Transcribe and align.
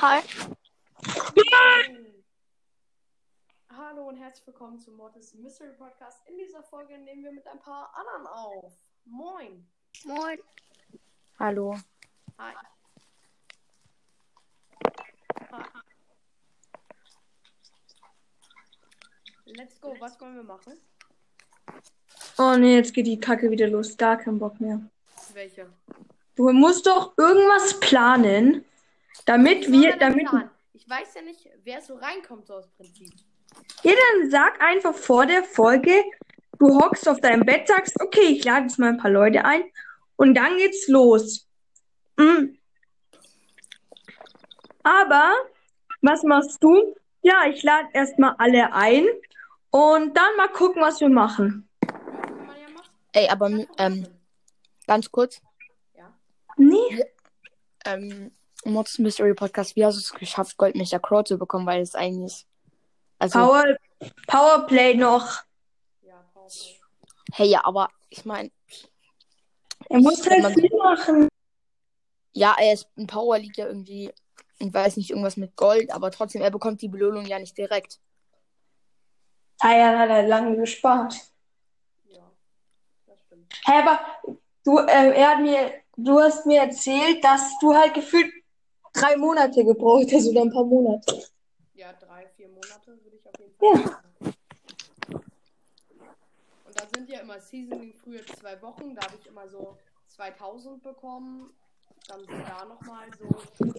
Hi. 0.00 0.22
Hallo 3.68 4.08
und 4.08 4.16
herzlich 4.16 4.46
willkommen 4.46 4.78
zum 4.78 4.96
Mortis 4.96 5.34
Mystery 5.34 5.72
Podcast. 5.76 6.26
In 6.26 6.38
dieser 6.38 6.62
Folge 6.62 6.96
nehmen 6.96 7.22
wir 7.22 7.32
mit 7.32 7.46
ein 7.46 7.58
paar 7.58 7.94
anderen 7.94 8.26
auf. 8.26 8.89
Moin. 9.04 9.66
Moin. 10.04 10.38
Hallo. 11.38 11.76
Hi. 12.38 12.52
Hi. 15.52 15.62
Let's 19.56 19.80
go. 19.80 19.96
Was 19.98 20.20
wollen 20.20 20.36
wir 20.36 20.42
machen? 20.42 20.74
Oh 22.38 22.56
nee, 22.56 22.76
jetzt 22.76 22.94
geht 22.94 23.06
die 23.06 23.18
Kacke 23.18 23.50
wieder 23.50 23.68
los. 23.68 23.96
Gar 23.96 24.16
keinen 24.18 24.38
Bock 24.38 24.60
mehr. 24.60 24.80
Welche? 25.34 25.66
Du 26.36 26.50
musst 26.52 26.86
doch 26.86 27.12
irgendwas 27.18 27.78
planen, 27.80 28.64
damit 29.26 29.70
wir, 29.70 29.96
damit. 29.96 30.28
planen? 30.28 30.50
Ich 30.72 30.88
weiß 30.88 31.14
ja 31.14 31.22
nicht, 31.22 31.48
wer 31.64 31.82
so 31.82 31.96
reinkommt, 31.96 32.46
so 32.46 32.54
aus 32.54 32.68
Prinzip. 32.68 33.12
Ja, 33.82 33.92
dann 33.92 34.30
sag 34.30 34.60
einfach 34.60 34.94
vor 34.94 35.26
der 35.26 35.42
Folge, 35.42 36.02
du 36.60 36.78
hockst 36.78 37.08
auf 37.08 37.20
deinem 37.20 37.44
Bett, 37.44 37.66
sagst, 37.66 38.00
okay, 38.00 38.26
ich 38.26 38.44
lade 38.44 38.66
jetzt 38.66 38.78
mal 38.78 38.90
ein 38.90 38.98
paar 38.98 39.10
Leute 39.10 39.44
ein 39.44 39.64
und 40.16 40.34
dann 40.34 40.56
geht's 40.58 40.86
los. 40.86 41.48
Mm. 42.16 42.54
Aber, 44.82 45.32
was 46.02 46.22
machst 46.22 46.62
du? 46.62 46.94
Ja, 47.22 47.44
ich 47.48 47.62
lade 47.62 47.88
erstmal 47.92 48.34
alle 48.38 48.72
ein 48.72 49.06
und 49.70 50.16
dann 50.16 50.36
mal 50.36 50.48
gucken, 50.48 50.80
was 50.80 51.00
wir 51.00 51.08
machen. 51.08 51.68
Ey, 53.12 53.28
aber 53.28 53.50
ähm, 53.78 54.06
ganz 54.86 55.10
kurz. 55.10 55.40
Ja. 55.96 56.14
Nee, 56.56 57.04
Ähm, 57.86 58.30
Mods 58.64 58.98
Mystery 58.98 59.32
Podcast, 59.32 59.74
wie 59.74 59.84
hast 59.84 59.96
du 59.96 60.00
es 60.00 60.12
geschafft, 60.12 60.58
Goldmecher 60.58 61.00
Crow 61.00 61.24
zu 61.24 61.38
bekommen? 61.38 61.66
Weil 61.66 61.80
es 61.80 61.94
eigentlich. 61.94 62.46
Also, 63.18 63.38
Power, 63.38 63.76
Powerplay 64.26 64.94
noch. 64.94 65.42
Hey, 67.32 67.48
ja, 67.48 67.64
aber 67.64 67.90
ich 68.08 68.24
meine, 68.24 68.50
Er 69.88 70.00
muss 70.00 70.24
Wenn 70.26 70.42
man- 70.42 70.52
halt 70.52 70.60
viel 70.60 70.76
machen. 70.78 71.28
ja, 72.32 72.54
er 72.60 72.72
ist 72.74 72.88
ein 72.96 73.06
Power 73.06 73.38
liegt 73.38 73.56
ja 73.56 73.66
irgendwie, 73.66 74.12
ich 74.58 74.72
weiß 74.72 74.96
nicht, 74.96 75.10
irgendwas 75.10 75.36
mit 75.36 75.56
Gold, 75.56 75.90
aber 75.92 76.10
trotzdem, 76.10 76.42
er 76.42 76.50
bekommt 76.50 76.80
die 76.82 76.88
Belohnung 76.88 77.24
ja 77.26 77.38
nicht 77.38 77.56
direkt. 77.58 77.98
Ah 79.60 79.76
ja, 79.76 79.98
hat 79.98 80.08
er 80.10 80.26
lange 80.26 80.56
gespart. 80.56 81.14
Ja, 82.08 82.30
das 83.06 83.20
stimmt. 83.20 83.52
Hä, 83.66 83.72
aber 83.82 84.00
du, 84.64 84.78
ähm, 84.78 85.12
er 85.12 85.28
hat 85.30 85.40
mir, 85.40 85.72
du 85.96 86.20
hast 86.20 86.46
mir 86.46 86.60
erzählt, 86.62 87.22
dass 87.24 87.58
du 87.60 87.74
halt 87.74 87.94
gefühlt 87.94 88.32
drei 88.92 89.16
Monate 89.16 89.64
gebraucht 89.64 90.12
hast 90.12 90.28
oder 90.28 90.42
ein 90.42 90.52
paar 90.52 90.64
Monate. 90.64 91.22
Ja, 91.74 91.92
drei, 91.94 92.26
vier 92.36 92.48
Monate 92.48 92.98
würde 93.02 93.16
ich 93.16 93.26
auf 93.28 93.38
jeden 93.38 93.56
Fall 93.56 93.68
Ja. 93.74 93.88
sagen. 93.92 94.09
Sind 97.00 97.08
ja 97.08 97.20
immer 97.20 97.40
Seasoning 97.40 97.94
früher 97.94 98.26
zwei 98.26 98.60
Wochen. 98.60 98.94
Da 98.94 99.00
habe 99.06 99.16
ich 99.18 99.26
immer 99.26 99.48
so 99.48 99.78
2000 100.08 100.82
bekommen. 100.82 101.50
Dann 102.08 102.26
sind 102.26 102.46
da 102.46 102.66
nochmal 102.66 103.08
so, 103.18 103.26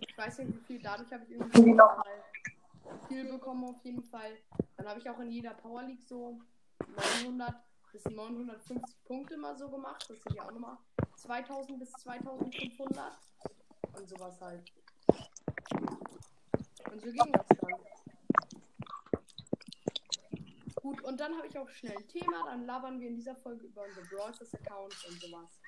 ich 0.01 0.17
weiß 0.17 0.39
nicht 0.39 0.55
wie 0.55 0.65
viel, 0.65 0.81
dadurch 0.81 1.13
habe 1.13 1.25
ich 1.25 1.29
irgendwie 1.29 1.73
noch 1.73 1.97
mal 1.97 2.23
viel 3.07 3.25
bekommen 3.25 3.63
auf 3.65 3.79
jeden 3.83 4.01
Fall. 4.01 4.39
Dann 4.75 4.87
habe 4.87 4.99
ich 4.99 5.07
auch 5.07 5.19
in 5.19 5.29
jeder 5.29 5.53
Power 5.53 5.83
League 5.83 6.01
so 6.01 6.39
900 7.23 7.53
bis 7.91 8.05
950 8.05 9.03
Punkte 9.03 9.37
mal 9.37 9.55
so 9.55 9.69
gemacht. 9.69 10.03
Das 10.09 10.19
sind 10.23 10.35
ja 10.35 10.43
auch 10.43 10.51
nochmal 10.51 10.77
2000 11.17 11.77
bis 11.77 11.91
2500 11.91 13.19
und 13.99 14.09
sowas 14.09 14.41
halt. 14.41 14.63
Und 16.91 17.01
so 17.01 17.11
ging 17.11 17.31
das 17.33 17.45
dann. 17.49 18.00
Gut, 20.81 21.01
und 21.03 21.19
dann 21.19 21.35
habe 21.37 21.47
ich 21.47 21.57
auch 21.57 21.69
schnell 21.69 21.95
ein 21.95 22.07
Thema. 22.07 22.45
Dann 22.45 22.65
labern 22.65 22.99
wir 22.99 23.07
in 23.07 23.15
dieser 23.15 23.35
Folge 23.35 23.65
über 23.65 23.83
unsere 23.83 24.05
Brawl 24.07 24.33
Stars 24.33 24.53
Accounts 24.55 25.05
und 25.05 25.21
sowas. 25.21 25.59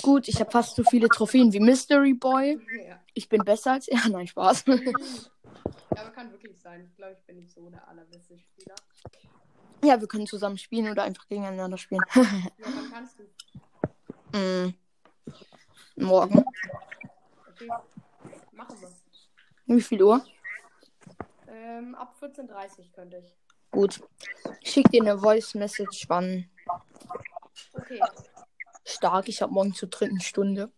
Gut, 0.00 0.28
ich 0.28 0.38
habe 0.38 0.50
fast 0.50 0.76
so 0.76 0.84
viele 0.84 1.08
Trophäen 1.08 1.52
wie 1.52 1.58
Mystery 1.58 2.14
Boy. 2.14 2.60
Ja. 2.86 3.00
Ich 3.14 3.28
bin 3.28 3.42
besser 3.42 3.72
als 3.72 3.88
er. 3.88 3.98
Nein, 4.08 4.26
Spaß. 4.28 4.64
ja, 4.66 4.74
aber 5.90 6.10
kann 6.10 6.30
wirklich 6.30 6.60
sein. 6.60 6.84
Ich 6.88 6.94
glaube, 6.94 7.14
ich 7.18 7.26
bin 7.26 7.36
nicht 7.36 7.50
so 7.50 7.68
der 7.68 7.86
allerbeste 7.88 8.38
Spieler. 8.38 8.74
ja, 9.82 10.00
wir 10.00 10.06
können 10.06 10.26
zusammen 10.26 10.58
spielen 10.58 10.88
oder 10.90 11.02
einfach 11.02 11.26
gegeneinander 11.26 11.78
spielen. 11.78 12.02
Ja, 12.14 12.24
wann 12.58 12.90
kannst 12.92 13.18
du? 13.18 14.38
mm. 14.38 14.74
Morgen. 15.96 16.44
Okay. 17.50 17.68
Machen 18.52 18.80
wir. 18.80 19.76
Wie 19.76 19.82
viel 19.82 20.02
Uhr? 20.02 20.24
Ähm, 21.48 21.94
ab 21.94 22.14
14.30 22.20 22.92
könnte 22.92 23.16
ich. 23.18 23.36
Gut. 23.76 24.00
Ich 24.62 24.70
schick 24.70 24.90
dir 24.90 25.02
eine 25.02 25.18
Voice 25.18 25.54
Message, 25.54 26.06
wann 26.08 26.48
Okay. 27.74 28.00
stark. 28.86 29.28
Ich 29.28 29.42
habe 29.42 29.52
morgen 29.52 29.74
zur 29.74 29.90
dritten 29.90 30.18
Stunde. 30.18 30.72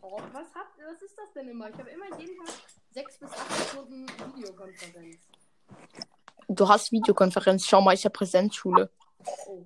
Oh, 0.00 0.20
was, 0.32 0.54
hat, 0.54 0.68
was 0.78 1.02
ist 1.02 1.18
das 1.18 1.32
denn 1.34 1.48
immer? 1.48 1.68
Ich 1.68 1.76
habe 1.76 1.90
immer 1.90 2.16
jeden 2.20 2.36
Tag 2.38 2.54
6 2.92 3.18
bis 3.18 3.32
8 3.32 3.68
Stunden 3.68 4.06
Videokonferenz. 4.36 5.16
Du 6.46 6.68
hast 6.68 6.92
Videokonferenz. 6.92 7.66
Schau 7.66 7.80
mal, 7.80 7.94
ich 7.94 8.04
habe 8.04 8.12
Präsenzschule. 8.12 8.88
Oh. 9.48 9.64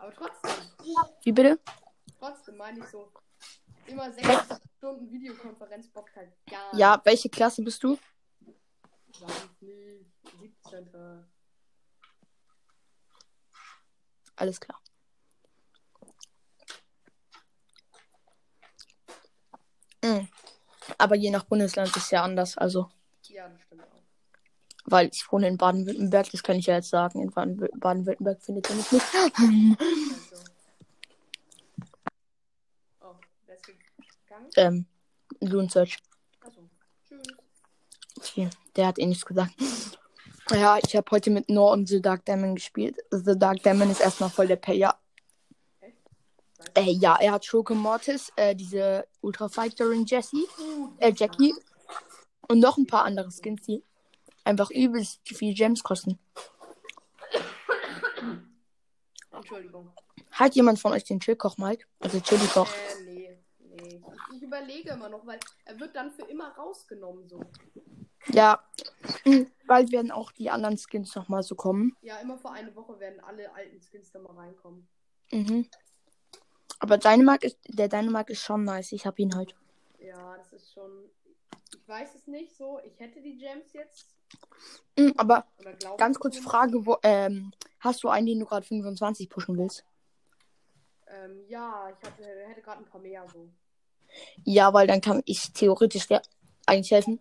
Aber 0.00 0.12
trotzdem, 0.12 0.50
Wie 1.22 1.30
bitte? 1.30 1.60
trotzdem 2.18 2.56
meine 2.56 2.80
ich 2.80 2.86
so. 2.86 3.12
Immer 3.86 4.10
6 4.10 4.26
Stunden 4.78 5.08
Videokonferenz 5.12 5.86
bockt 5.86 6.16
halt 6.16 6.32
gar 6.50 6.72
nicht. 6.72 6.80
Ja, 6.80 7.00
welche 7.04 7.28
Klasse 7.28 7.62
bist 7.62 7.84
du? 7.84 7.96
Weiß 9.20 9.48
nicht. 9.60 10.06
17. 10.40 11.26
Alles 14.36 14.58
klar. 14.60 14.80
Mm. 20.04 20.26
Aber 20.98 21.14
je 21.16 21.30
nach 21.30 21.44
Bundesland 21.44 21.88
ist 21.88 21.96
es 21.96 22.10
ja 22.10 22.22
anders. 22.24 22.58
Also, 22.58 22.90
Ja, 23.28 23.48
das 23.48 23.62
stimmt 23.62 23.82
auch. 23.82 23.86
weil 24.84 25.08
ich 25.12 25.30
wohne 25.30 25.48
in 25.48 25.56
Baden-Württemberg, 25.56 26.30
das 26.30 26.42
kann 26.42 26.56
ich 26.56 26.66
ja 26.66 26.74
jetzt 26.76 26.90
sagen. 26.90 27.20
In 27.22 27.30
Baden- 27.30 27.68
Baden-Württemberg 27.78 28.42
findet 28.42 28.68
ihr 28.70 28.76
mich 28.76 28.92
nicht. 28.92 29.06
Also. 29.14 30.44
Oh, 33.00 33.14
gegangen? 34.26 34.50
ähm, 34.56 34.86
Loon 35.40 35.68
Search. 35.68 35.98
Der 38.76 38.86
hat 38.86 38.98
eh 38.98 39.06
nichts 39.06 39.26
gesagt. 39.26 39.52
Ja, 40.50 40.78
ich 40.84 40.96
habe 40.96 41.10
heute 41.10 41.30
mit 41.30 41.48
Noah 41.48 41.72
und 41.72 41.88
The 41.88 42.02
Dark 42.02 42.24
Demon 42.24 42.54
gespielt. 42.54 42.96
The 43.10 43.38
Dark 43.38 43.62
Demon 43.62 43.90
ist 43.90 44.00
erstmal 44.00 44.30
voll 44.30 44.48
der 44.48 44.56
Payer. 44.56 44.98
Äh, 46.74 46.92
ja, 46.92 47.16
er 47.20 47.32
hat 47.32 47.44
Schurke 47.44 47.74
Mortis, 47.74 48.32
äh, 48.36 48.54
diese 48.54 49.06
Ultra 49.20 49.48
Fighterin 49.48 50.06
Jessie, 50.06 50.46
äh, 50.98 51.12
Jackie 51.14 51.54
und 52.48 52.60
noch 52.60 52.76
ein 52.76 52.86
paar 52.86 53.04
andere 53.04 53.30
Skins, 53.30 53.62
die 53.62 53.82
einfach 54.44 54.70
übelst 54.70 55.20
viel 55.24 55.54
Gems 55.54 55.82
kosten. 55.82 56.18
Entschuldigung. 59.32 59.92
Hat 60.30 60.54
jemand 60.54 60.78
von 60.78 60.92
euch 60.92 61.04
den 61.04 61.20
Chillkoch, 61.20 61.58
Mike? 61.58 61.84
Also 62.00 62.20
Chili 62.20 62.46
Koch. 62.46 62.68
Äh, 62.68 63.04
nee. 63.04 63.38
Nee. 63.58 64.02
Ich, 64.30 64.36
ich 64.36 64.42
überlege 64.42 64.90
immer 64.90 65.08
noch, 65.08 65.26
weil 65.26 65.40
er 65.64 65.78
wird 65.78 65.94
dann 65.94 66.10
für 66.12 66.22
immer 66.22 66.54
rausgenommen 66.56 67.28
so. 67.28 67.40
Ja, 68.28 68.62
bald 69.66 69.92
werden 69.92 70.10
auch 70.10 70.32
die 70.32 70.50
anderen 70.50 70.78
Skins 70.78 71.14
nochmal 71.14 71.42
so 71.42 71.54
kommen. 71.54 71.96
Ja, 72.02 72.18
immer 72.18 72.38
vor 72.38 72.52
eine 72.52 72.74
Woche 72.74 72.98
werden 73.00 73.20
alle 73.20 73.52
alten 73.54 73.80
Skins 73.80 74.12
dann 74.12 74.22
mal 74.22 74.34
reinkommen. 74.34 74.86
Mhm. 75.30 75.68
Aber 76.78 76.98
Dynamite 76.98 77.46
ist, 77.46 77.58
der 77.68 77.88
Dynamite 77.88 78.32
ist 78.32 78.42
schon 78.42 78.64
nice. 78.64 78.92
Ich 78.92 79.06
hab 79.06 79.18
ihn 79.18 79.34
halt. 79.34 79.54
Ja, 79.98 80.36
das 80.36 80.52
ist 80.52 80.72
schon. 80.72 81.10
Ich 81.74 81.88
weiß 81.88 82.14
es 82.14 82.26
nicht 82.26 82.56
so. 82.56 82.80
Ich 82.84 82.98
hätte 83.00 83.20
die 83.20 83.38
Gems 83.38 83.72
jetzt. 83.72 84.06
Mhm, 84.98 85.14
aber 85.16 85.46
ganz 85.96 86.18
kurz. 86.18 86.38
Frage, 86.38 86.84
wo, 86.86 86.96
ähm, 87.02 87.52
hast 87.80 88.02
du 88.02 88.08
einen, 88.08 88.26
den 88.26 88.40
du 88.40 88.46
gerade 88.46 88.66
25 88.66 89.28
pushen 89.28 89.56
willst? 89.58 89.84
Ähm, 91.06 91.44
ja, 91.48 91.90
ich 91.90 92.06
hatte, 92.06 92.24
hätte 92.24 92.62
gerade 92.62 92.78
ein 92.78 92.86
paar 92.86 93.00
mehr 93.00 93.26
so. 93.32 93.48
Ja, 94.44 94.72
weil 94.72 94.86
dann 94.86 95.00
kann 95.00 95.22
ich 95.24 95.52
theoretisch 95.52 96.08
ja 96.08 96.20
eigentlich 96.66 96.90
helfen. 96.90 97.20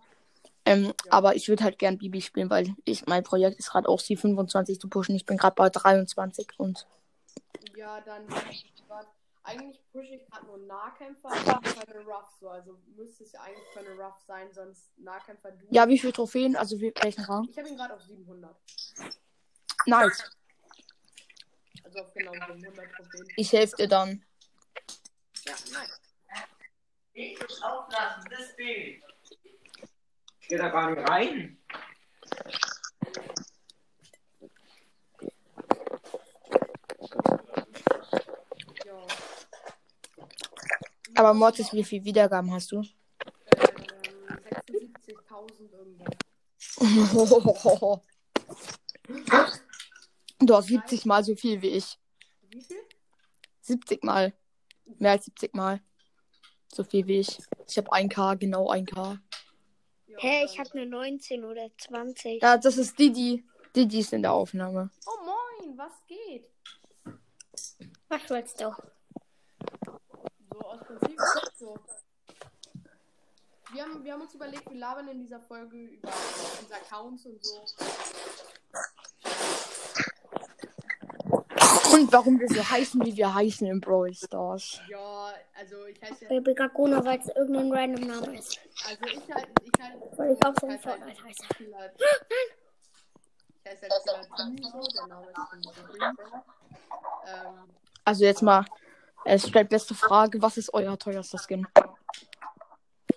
Ähm, 0.66 0.94
Aber 1.10 1.36
ich 1.36 1.48
würde 1.50 1.64
halt 1.64 1.80
gern 1.80 1.98
Bibi 1.98 2.22
spielen, 2.22 2.50
weil 2.50 2.76
ich 2.86 3.06
mein 3.08 3.24
Projekt 3.24 3.58
ist 3.58 3.72
gerade 3.72 3.90
auch 3.90 4.00
sie 4.00 4.16
25 4.16 4.80
zu 4.80 4.90
pushen. 4.90 5.16
Ich 5.16 5.26
bin 5.26 5.38
gerade 5.38 5.56
bei 5.56 5.70
23 5.70 6.48
und 6.58 6.88
Ja, 7.76 8.02
dann. 8.02 8.28
Eigentlich 9.44 9.82
pushe 9.92 10.14
ich 10.14 10.26
gerade 10.28 10.46
nur 10.46 10.60
Nahkämpfer 10.60 11.30
und 11.30 11.64
Colonel 11.76 12.04
Ruff 12.08 12.30
so. 12.40 12.48
Also 12.48 12.78
müsste 12.96 13.24
es 13.24 13.32
ja 13.32 13.42
eigentlich 13.42 13.66
Colonel 13.74 14.00
Ruff 14.00 14.22
sein, 14.28 14.54
sonst 14.54 14.96
Nahkämpfer 15.00 15.52
du. 15.52 15.66
Ja, 15.72 15.88
wie 15.88 15.98
viele 15.98 16.14
Trophäen? 16.14 16.56
Also 16.56 16.80
wie, 16.80 16.94
welchen 17.02 17.24
Rang? 17.24 17.48
Ich 17.50 17.58
habe 17.58 17.68
ihn 17.68 17.76
gerade 17.76 17.96
auf 17.96 18.04
700. 18.04 18.56
Nice. 19.88 20.32
Also 21.84 22.00
auf 22.00 22.14
genau 22.14 22.34
700 22.34 22.92
Trophäen. 22.92 23.28
Ich 23.36 23.52
helfe 23.52 23.76
dir 23.78 23.88
dann. 23.88 24.24
Ja, 25.44 25.54
nice. 25.74 26.02
Ich 27.14 27.40
muss 27.42 27.62
auflassen, 27.64 28.24
das 28.30 28.56
Bild. 28.56 29.04
Ich 30.52 30.58
geh 30.58 30.64
da 30.64 30.68
gar 30.68 30.92
nicht 30.92 31.10
rein. 31.10 31.58
Aber 41.16 41.34
Mortis, 41.34 41.72
wie 41.72 41.86
viele 41.86 42.04
Wiedergaben 42.04 42.52
hast 42.52 42.74
du? 42.74 42.82
76.000 42.82 45.72
irgendwas. 45.72 46.18
Du 50.40 50.54
hast 50.54 50.68
70 50.68 51.06
mal 51.06 51.24
so 51.24 51.34
viel 51.34 51.62
wie 51.62 51.70
ich. 51.70 51.98
Wie 52.50 52.62
viel? 52.62 52.84
70 53.62 54.04
mal. 54.04 54.34
Mehr 55.00 55.12
als 55.12 55.24
70 55.24 55.56
mal. 55.56 55.80
So 56.68 56.84
viel 56.84 57.08
wie 57.08 57.20
ich. 57.20 57.38
Ich 57.70 57.78
habe 57.78 57.90
1K, 57.94 58.36
genau 58.36 58.70
1K. 58.70 59.18
Hä, 60.18 60.44
ich 60.46 60.56
dann- 60.56 60.66
habe 60.66 60.72
eine 60.80 60.86
19 60.88 61.44
oder 61.46 61.70
20. 61.78 62.42
Ja, 62.42 62.58
das 62.58 62.78
ist 62.78 62.98
Didi. 62.98 63.44
Didi 63.76 64.00
ist 64.00 64.14
in 64.14 64.22
der 64.22 64.34
Aufnahme. 64.34 64.90
Oh 65.06 65.26
moin, 65.26 65.78
was 65.78 65.92
geht? 66.08 66.46
Was 68.10 68.30
willst 68.30 68.60
du? 68.60 68.74
So 70.52 70.60
aus 70.60 70.80
Prinzip 70.86 71.18
ist 71.20 71.60
so. 71.60 71.78
Wir 73.74 73.84
haben, 73.84 74.04
wir 74.04 74.12
haben 74.14 74.22
uns 74.22 74.36
überlegt, 74.36 74.70
wir 74.70 74.78
labern 74.78 75.08
in 75.08 75.20
dieser 75.22 75.40
Folge 75.40 75.78
über 75.78 76.10
unsere 76.60 76.82
Accounts 76.82 77.26
und 77.26 77.44
so. 77.46 77.64
Und 81.94 82.12
warum 82.14 82.40
wir 82.40 82.48
so 82.48 82.64
heißen, 82.70 83.04
wie 83.06 83.16
wir 83.16 83.34
heißen 83.34 83.68
in 83.68 83.80
Brawl 83.82 84.14
Stars. 84.14 84.80
Ja, 84.90 85.34
also 85.58 85.86
ich 85.86 86.02
heiße 86.02 86.24
ja. 86.26 86.30
Baby 86.30 86.54
Gaguna, 86.54 87.04
weil 87.04 87.20
es 87.20 87.28
irgendein 87.36 87.72
random 87.72 88.08
Name 88.08 88.38
ist. 88.38 88.60
Also 88.88 89.06
ich 89.06 89.34
halt. 89.34 89.48
Ich 89.64 89.82
halt. 89.82 89.96
Weil 90.18 90.32
ich 90.34 90.46
auch 90.46 90.54
so 90.60 90.68
ein 90.68 90.74
heiße 90.74 90.84
Fortnite 90.90 91.24
heiße. 91.24 91.44
Killer- 91.58 91.92
Ich 93.64 93.70
heiße 93.72 93.82
halt 93.90 93.94
so, 94.04 94.82
der 94.98 95.08
Name 95.08 95.28
ist. 95.28 95.38
Ähm, 97.28 97.70
Also 98.04 98.26
jetzt 98.26 98.42
mal, 98.42 98.66
es 99.26 99.48
stellt 99.48 99.70
beste 99.70 99.94
Frage, 99.94 100.42
was 100.42 100.58
ist 100.58 100.74
euer 100.74 100.98
teuerster 100.98 101.38
Skin? 101.38 101.68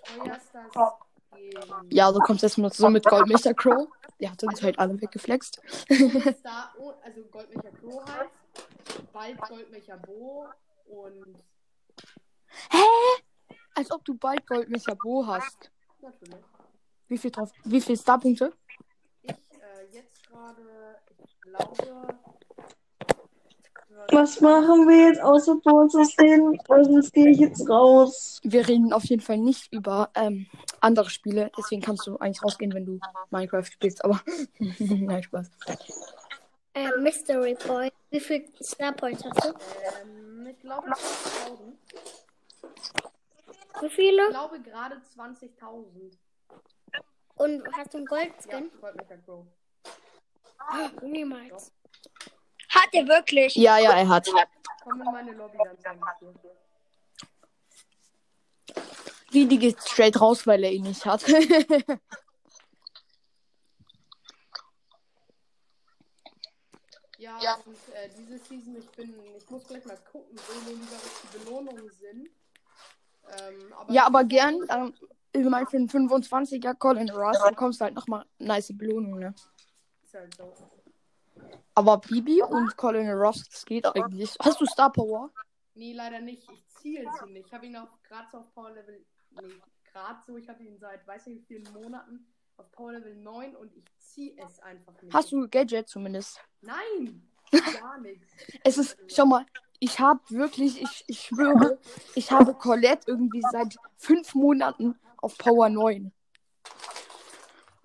teuerster 0.03 0.65
Skin. 0.71 1.89
Ja, 1.89 2.11
du 2.11 2.19
kommst 2.19 2.43
jetzt 2.43 2.57
mal 2.57 2.71
so 2.71 2.89
mit 2.89 3.05
Goldmecher 3.05 3.53
Crow. 3.53 3.87
Der 4.19 4.31
hat 4.31 4.43
uns 4.43 4.61
halt 4.61 4.79
alle 4.79 4.99
weggeflext. 5.01 5.59
Also 5.89 7.23
Goldmecher 7.31 7.71
Crow 7.71 8.03
halt. 8.07 8.29
Bald 9.13 9.39
Goldmecher 9.41 9.97
Bo 9.97 10.47
und 10.85 11.43
Als 13.75 13.91
ob 13.91 14.03
du 14.05 14.15
bald 14.15 14.45
Goldmecher 14.47 14.95
Bo 14.95 15.25
hast. 15.27 15.71
natürlich. 16.01 16.43
Wie 17.07 17.17
viel 17.17 17.31
drauf? 17.31 17.51
Wie 17.63 17.81
viel 17.81 17.97
Starpunkte? 17.97 18.53
Ich 19.21 19.31
äh, 19.31 19.35
jetzt 19.91 20.27
gerade, 20.27 20.61
ich 21.23 21.41
glaube. 21.41 22.15
Was 24.11 24.39
machen 24.41 24.87
wir 24.87 25.07
jetzt 25.09 25.21
außer? 25.21 25.57
Also 25.65 26.95
jetzt 26.95 27.13
gehe 27.13 27.29
ich 27.29 27.39
jetzt 27.39 27.67
raus. 27.69 28.39
Wir 28.43 28.67
reden 28.67 28.93
auf 28.93 29.05
jeden 29.05 29.21
Fall 29.21 29.37
nicht 29.37 29.71
über 29.71 30.09
ähm, 30.15 30.47
andere 30.79 31.09
Spiele. 31.09 31.51
Deswegen 31.57 31.81
kannst 31.81 32.05
du 32.05 32.17
eigentlich 32.17 32.43
rausgehen, 32.43 32.73
wenn 32.73 32.85
du 32.85 32.99
Minecraft 33.31 33.65
spielst. 33.65 34.03
Aber 34.03 34.21
nein, 34.79 35.23
Spaß. 35.23 35.49
Äh, 36.73 36.89
Mystery 36.99 37.55
Boy. 37.67 37.91
Wie 38.15 38.21
viel 38.21 38.49
Star 38.63 38.93
Points 38.93 39.25
hast 39.25 39.43
du? 39.43 39.49
Ähm, 40.01 40.47
ich 40.47 40.57
glaube 40.61 40.89
20.000. 40.89 41.73
Wie 43.81 43.87
Ich 43.87 43.93
viele? 43.93 44.29
glaube 44.29 44.61
gerade 44.61 45.01
20.000. 45.17 46.13
Und 47.35 47.67
hast 47.73 47.93
du 47.93 47.97
einen 47.97 48.07
Ja, 48.09 48.17
Goldskin? 48.17 48.71
Goldmecher 48.79 49.17
Crow. 49.17 49.45
Niemals. 51.01 51.73
Hat 52.69 52.87
er 52.93 53.05
wirklich? 53.05 53.53
Ja, 53.55 53.79
ja, 53.79 53.97
er 53.97 54.07
hat. 54.07 54.29
Komm 54.81 55.01
in 55.01 55.11
meine 55.11 55.33
Lobby, 55.33 55.57
dann 55.83 55.99
ich. 56.21 56.27
Die, 59.33 59.45
die 59.45 59.59
geht 59.59 59.81
straight 59.83 60.21
raus, 60.21 60.47
weil 60.47 60.63
er 60.63 60.71
ihn 60.71 60.83
nicht 60.83 61.05
hat. 61.05 61.25
Ja, 67.25 67.55
und 67.65 67.75
äh, 67.93 68.09
diese 68.17 68.37
Season, 68.37 68.75
ich 68.77 68.89
bin, 68.91 69.13
ich 69.37 69.49
muss 69.49 69.67
gleich 69.67 69.85
mal 69.85 69.97
gucken, 70.11 70.37
wo 70.37 70.71
die 70.71 71.37
Belohnungen 71.37 71.89
sind. 71.89 72.29
Ähm, 73.39 73.73
aber 73.73 73.93
ja, 73.93 74.05
aber 74.05 74.23
gern. 74.23 74.59
Ähm, 74.69 74.93
ich 75.31 75.43
meine, 75.43 75.65
für 75.65 75.77
einen 75.77 75.89
25er 75.89 76.75
Colin 76.75 77.09
Russ 77.09 77.37
bekommst 77.49 77.81
du 77.81 77.85
halt 77.85 77.95
nochmal 77.95 78.25
nice 78.39 78.71
Belohnung, 78.77 79.19
ne? 79.19 79.35
Ist 80.03 80.13
halt 80.13 80.33
so. 80.35 80.53
Aber 81.73 81.97
Bibi 81.97 82.41
und 82.41 82.77
Colin 82.77 83.09
Ross, 83.11 83.43
das 83.49 83.65
geht 83.65 83.85
eigentlich. 83.85 84.37
Hast 84.41 84.61
du 84.61 84.65
Star 84.65 84.91
Power? 84.91 85.31
Nee, 85.73 85.91
leider 85.91 86.21
nicht. 86.21 86.49
Ich 86.49 86.65
ziele 86.67 87.09
sie 87.19 87.31
nicht. 87.31 87.47
Ich 87.47 87.53
habe 87.53 87.65
ihn 87.65 87.75
auch 87.75 88.01
gerade 88.03 88.27
so 88.31 88.37
auf 88.37 88.53
Power 88.53 88.71
Level. 88.71 89.05
Nee, 89.31 89.61
gerade 89.91 90.19
so. 90.25 90.37
Ich 90.37 90.47
habe 90.47 90.63
ihn 90.63 90.77
seit 90.77 91.05
weiß 91.05 91.25
nicht 91.25 91.41
wie 91.49 91.59
vielen 91.59 91.73
Monaten 91.73 92.25
auf 92.57 92.71
Power 92.71 92.93
Level 92.93 93.15
9 93.15 93.55
und 93.55 93.75
ich 93.75 93.85
ziehe 93.97 94.35
es 94.37 94.59
einfach 94.59 95.01
nicht. 95.01 95.13
Hast 95.13 95.31
du 95.31 95.47
Gadget 95.47 95.87
zumindest? 95.89 96.39
Nein! 96.61 97.27
Gar 97.51 97.99
nichts. 97.99 98.27
Es 98.63 98.77
ist, 98.77 98.97
schau 99.07 99.25
mal, 99.25 99.45
ich 99.79 99.99
habe 99.99 100.21
wirklich, 100.29 100.81
ich, 100.81 101.03
ich 101.07 101.21
schwöre, 101.21 101.79
ich 102.15 102.31
habe 102.31 102.53
Colette 102.53 103.03
irgendwie 103.07 103.41
seit 103.51 103.75
fünf 103.97 104.33
Monaten 104.33 104.97
auf 105.17 105.37
Power 105.37 105.69
9. 105.69 106.11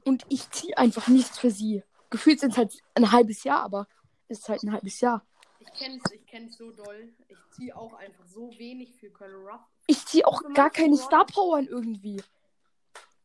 Und 0.04 0.24
ich 0.28 0.48
ziehe 0.50 0.76
einfach 0.78 1.08
nichts 1.08 1.38
für 1.38 1.50
sie. 1.50 1.82
Gefühlt 2.08 2.40
sind 2.40 2.52
es 2.52 2.56
halt 2.56 2.78
ein 2.94 3.12
halbes 3.12 3.44
Jahr, 3.44 3.62
aber 3.62 3.86
es 4.28 4.38
ist 4.38 4.48
halt 4.48 4.62
ein 4.62 4.72
halbes 4.72 5.00
Jahr. 5.00 5.24
Ich 5.58 5.72
kenn's, 5.72 6.02
ich 6.12 6.26
kenn's 6.26 6.56
so 6.56 6.72
doll. 6.72 7.12
Ich 7.28 7.38
ziehe 7.54 7.76
auch 7.76 7.92
einfach 7.94 8.26
so 8.26 8.50
wenig 8.58 8.96
für 8.96 9.10
Colonel 9.10 9.48
Ruff. 9.48 9.60
Ich 9.86 10.04
ziehe 10.06 10.26
auch 10.26 10.42
gar 10.54 10.70
keine 10.70 10.96
Star 10.96 11.26
Powern 11.26 11.66
irgendwie. 11.66 12.22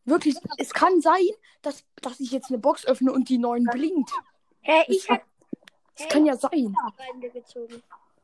Wirklich, 0.06 0.36
es 0.58 0.72
kann 0.74 1.02
sein, 1.02 1.26
dass, 1.62 1.84
dass 2.02 2.20
ich 2.20 2.32
jetzt 2.32 2.50
eine 2.50 2.60
Box 2.60 2.86
öffne 2.86 3.12
und 3.12 3.28
die 3.30 3.40
neuen 3.40 3.66
blinkt. 3.66 4.12
Hä, 4.62 4.84
Das, 4.88 4.96
ich 4.96 5.10
hab 5.10 5.22
das 5.98 6.08
kann 6.10 6.26
ja 6.26 6.36
sein. 6.36 6.76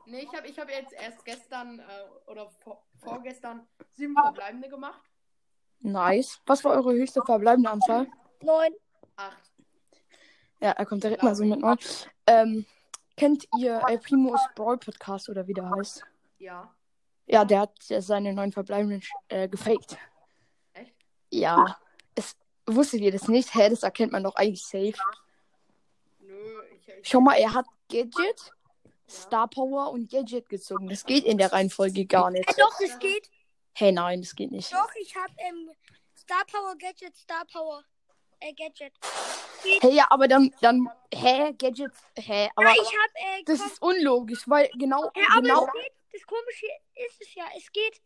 Nee, 0.05 0.21
ich 0.21 0.35
habe 0.35 0.47
ich 0.47 0.59
hab 0.59 0.69
jetzt 0.69 0.93
erst 0.93 1.23
gestern 1.23 1.79
äh, 1.79 2.29
oder 2.29 2.49
vor, 2.49 2.83
vorgestern 2.97 3.65
sieben 3.91 4.13
Verbleibende 4.13 4.67
gemacht. 4.67 5.01
Nice. 5.79 6.41
Was 6.45 6.63
war 6.63 6.73
eure 6.73 6.93
höchste 6.93 7.21
verbleibende 7.23 7.69
Anzahl? 7.69 8.07
Neun. 8.41 8.73
Acht. 9.15 9.51
Ja, 10.59 10.71
er 10.71 10.85
kommt 10.85 11.03
direkt 11.03 11.23
mal 11.23 11.33
so 11.33 11.43
mit 11.45 11.59
neun. 11.59 11.77
Ähm, 12.27 12.65
kennt 13.15 13.45
ihr 13.57 13.81
El 13.87 13.99
Primo's 13.99 14.41
Brawl 14.53 14.77
Podcast 14.77 15.29
oder 15.29 15.47
wie 15.47 15.53
der 15.53 15.69
heißt? 15.69 16.05
Ja. 16.39 16.69
Ja, 17.25 17.45
der 17.45 17.61
hat 17.61 17.75
seine 17.79 18.33
neun 18.33 18.51
verbleibenden 18.51 19.01
äh, 19.29 19.47
gefaked. 19.47 19.97
Ja. 21.31 21.77
Es, 22.15 22.35
wusstet 22.65 23.01
ihr 23.01 23.11
das 23.11 23.27
nicht? 23.27 23.53
Hä, 23.55 23.69
das 23.69 23.83
erkennt 23.83 24.11
man 24.11 24.23
doch 24.23 24.35
eigentlich 24.35 24.63
safe. 24.63 24.93
Nö, 26.19 26.61
ich, 26.75 26.87
ich 26.87 27.09
Schau 27.09 27.21
mal, 27.21 27.35
er 27.35 27.53
hat 27.53 27.65
Gadget, 27.89 28.51
Star 29.09 29.47
Power 29.47 29.91
und 29.91 30.09
Gadget 30.09 30.47
gezogen. 30.49 30.87
Das 30.87 31.05
geht 31.05 31.25
in 31.25 31.37
der 31.37 31.51
Reihenfolge 31.51 32.05
gar 32.05 32.29
nicht. 32.29 32.47
Ja, 32.47 32.65
doch, 32.65 32.79
es 32.79 32.99
geht. 32.99 33.29
Hey, 33.73 33.91
nein, 33.91 34.21
das 34.21 34.35
geht 34.35 34.51
nicht. 34.51 34.71
Doch, 34.71 34.93
ich 34.95 35.15
hab 35.15 35.31
ähm, 35.37 35.71
Star 36.17 36.43
Power 36.45 36.75
Gadget, 36.77 37.15
Star 37.15 37.45
Power 37.51 37.83
äh, 38.41 38.53
Gadget. 38.53 38.93
Hey, 39.81 39.93
ja, 39.95 40.07
aber 40.09 40.27
dann, 40.27 40.53
dann, 40.61 40.89
hä, 41.13 41.53
Gadget, 41.57 41.91
hä, 42.17 42.49
aber 42.55 42.67
Ja, 42.67 42.73
ich 42.73 42.87
hab 42.87 43.39
äh, 43.39 43.43
das 43.45 43.59
ist 43.59 43.81
unlogisch, 43.81 44.47
weil 44.47 44.69
genau, 44.77 45.03
ja, 45.15 45.23
aber 45.31 45.41
genau, 45.41 45.65
es 45.67 45.73
geht. 45.73 45.93
Das 46.13 46.21
Komische 46.23 46.65
ist 46.95 47.21
es 47.21 47.35
ja, 47.35 47.45
es 47.57 47.71
geht. 47.71 48.01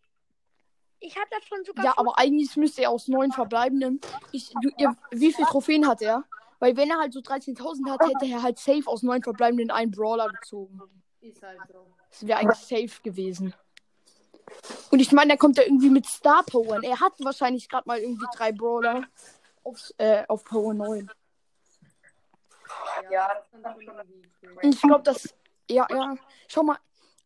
Ich 1.06 1.16
hab 1.16 1.30
davon 1.30 1.64
sogar 1.64 1.86
ja, 1.86 1.94
aber 1.98 2.18
eigentlich 2.18 2.56
müsste 2.56 2.82
er 2.82 2.90
aus 2.90 3.08
neun 3.08 3.32
verbleibenden, 3.32 4.02
ich, 4.32 4.52
du, 4.62 4.70
ihr, 4.78 4.96
wie 5.12 5.32
viele 5.32 5.48
Trophäen 5.48 5.88
hat 5.88 6.02
er? 6.02 6.24
Weil 6.60 6.76
wenn 6.78 6.90
er 6.90 6.98
halt 6.98 7.14
so 7.14 7.20
13.000 7.20 7.92
hat, 7.92 8.02
hätte 8.02 8.26
er 8.26 8.42
halt 8.42 8.58
safe 8.58 8.88
aus 8.88 9.04
neun 9.04 9.22
verbleibenden 9.22 9.70
einen 9.70 9.92
Brawler 9.92 10.30
gezogen. 10.30 10.82
ist 11.22 11.44
halt 11.44 11.60
so. 11.72 11.86
Das 12.10 12.26
wäre 12.26 12.40
eigentlich 12.40 12.58
safe 12.58 13.02
gewesen. 13.04 13.54
Und 14.90 15.00
ich 15.00 15.12
meine, 15.12 15.34
er 15.34 15.38
kommt 15.38 15.58
ja 15.58 15.64
irgendwie 15.64 15.92
mit 15.92 16.08
Star 16.08 16.44
Power. 16.44 16.82
Er 16.84 17.00
hat 17.00 17.14
wahrscheinlich 17.20 17.70
gerade 17.70 17.88
mal 17.88 18.00
irgendwie 18.00 18.26
drei 18.36 18.52
Brawler 18.52 19.04
auf, 19.64 19.92
äh, 19.98 20.24
auf 20.28 20.44
Power 20.44 20.74
9. 20.74 21.12
Ja, 23.12 23.30
das 23.62 23.84
schon 23.84 24.70
ich 24.72 24.82
glaube, 24.82 25.04
dass. 25.04 25.36
Ja, 25.70 25.86
ja. 25.90 26.16
Schau 26.48 26.64
mal. 26.64 26.78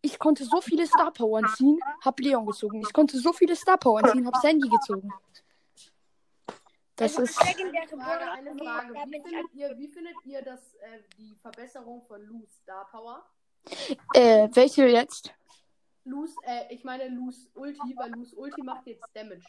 Ich 0.02 0.18
konnte 0.20 0.46
so 0.46 0.62
viele 0.62 0.86
Star 0.88 1.12
Power 1.12 1.42
ziehen, 1.56 1.80
hab 2.02 2.20
Leon 2.20 2.46
gezogen. 2.46 2.82
Ich 2.82 2.94
konnte 2.94 3.18
so 3.18 3.34
viele 3.34 3.56
Star 3.56 3.78
Power 3.78 4.04
ziehen, 4.12 4.26
hab 4.26 4.38
Sandy 4.38 4.70
gezogen. 4.70 5.12
Das 6.96 7.18
Also, 7.18 7.24
ist. 7.24 7.36
Frage, 7.36 8.32
eine 8.32 8.56
Frage. 8.56 8.94
Wie 8.94 9.22
findet 9.22 9.54
ihr, 9.54 9.78
wie 9.78 9.88
findet 9.88 10.16
ihr 10.26 10.42
das, 10.42 10.74
äh, 10.76 11.00
die 11.18 11.36
Verbesserung 11.42 12.02
von 12.04 12.22
Lu's 12.24 12.50
Star 12.62 12.88
Power? 12.92 13.26
Äh, 14.14 14.50
welche 14.54 14.88
jetzt? 14.88 15.34
Lu's, 16.04 16.36
äh, 16.44 16.74
ich 16.74 16.84
meine 16.84 17.08
Lu's 17.10 17.50
Ulti, 17.56 17.96
weil 17.96 18.12
Lu's 18.12 18.34
Ulti 18.34 18.64
macht 18.64 18.88
jetzt 18.88 19.06
Damage. 19.14 19.46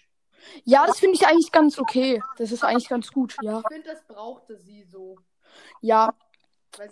Ja, 0.65 0.87
das 0.87 0.99
finde 0.99 1.17
ich 1.17 1.27
eigentlich 1.27 1.53
ganz 1.53 1.79
okay. 1.79 2.23
Das 2.39 2.53
ist 2.53 2.65
eigentlich 2.65 2.89
ganz 2.89 3.11
gut, 3.11 3.37
ja. 3.43 3.61
Ich 3.61 3.69
finde, 3.69 3.91
das 3.91 4.05
brauchte 4.07 4.57
sie 4.57 4.85
so. 4.85 5.17
Ja, 5.81 6.15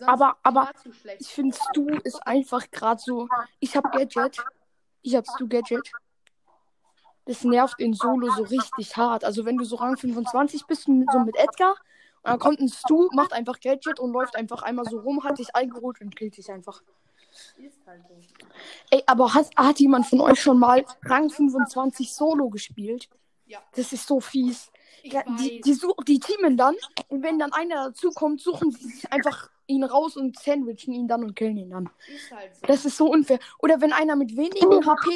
Aber- 0.07 0.37
aber 0.43 0.71
ich 1.19 1.29
finde 1.29 1.57
Stu 1.57 1.89
ist 2.05 2.27
einfach 2.27 2.71
gerade 2.71 3.01
so. 3.01 3.29
Ich 3.61 3.77
hab 3.77 3.91
Gadget. 3.93 4.37
Ich 5.03 5.15
hab 5.15 5.27
Stu 5.27 5.49
Gadget. 5.49 5.91
Das 7.27 7.45
nervt 7.45 7.79
in 7.79 7.93
Solo 7.95 8.31
so 8.33 8.43
richtig 8.45 8.97
hart. 8.97 9.25
Also 9.25 9.45
wenn 9.45 9.57
du 9.59 9.65
so 9.65 9.77
Rang 9.77 9.97
25 9.97 10.67
bist, 10.67 10.85
so 10.85 10.93
mit 10.93 11.37
Edgar, 11.37 11.77
und 12.23 12.31
dann 12.33 12.39
kommt 12.39 12.59
ein 12.61 12.69
Stu, 12.69 13.09
macht 13.13 13.33
einfach 13.33 13.61
Gadget 13.61 14.01
und 14.01 14.13
läuft 14.13 14.35
einfach 14.35 14.63
einmal 14.63 14.85
so 14.87 14.99
rum, 14.99 15.23
hat 15.25 15.39
dich 15.39 15.55
eingeholt 15.55 16.01
und 16.01 16.17
killt 16.17 16.37
dich 16.37 16.51
einfach. 16.51 16.83
Ey, 18.91 19.03
aber 19.07 19.35
hat, 19.35 19.49
hat 19.57 19.79
jemand 19.79 20.07
von 20.07 20.21
euch 20.23 20.41
schon 20.41 20.59
mal 20.59 20.85
Rang 21.05 21.31
25 21.31 22.13
Solo 22.13 22.49
gespielt? 22.49 23.09
Ja. 23.47 23.61
Das 23.75 23.93
ist 23.93 24.07
so 24.07 24.21
fies. 24.21 24.71
Ja, 25.05 25.23
die, 25.39 25.61
die, 25.61 25.75
such, 25.75 25.95
die 26.05 26.19
teamen 26.19 26.57
dann 26.57 26.75
und 27.09 27.23
wenn 27.23 27.39
dann 27.39 27.53
einer 27.53 27.89
dazu 27.91 28.11
kommt, 28.11 28.41
suchen 28.41 28.73
sie 28.73 28.89
sich 28.89 29.13
einfach 29.13 29.49
ihn 29.69 29.85
raus 29.85 30.17
und 30.17 30.39
sandwichen 30.39 30.93
ihn 30.93 31.07
dann 31.07 31.23
und 31.23 31.37
killen 31.37 31.57
ihn 31.57 31.71
dann. 31.71 31.89
Ist 32.13 32.33
halt 32.33 32.57
so. 32.57 32.67
Das 32.67 32.85
ist 32.85 32.97
so 32.97 33.11
unfair. 33.13 33.39
Oder 33.61 33.81
wenn 33.81 33.93
einer 33.93 34.17
mit 34.17 34.37
wenigen 34.37 34.85
HP 34.87 35.11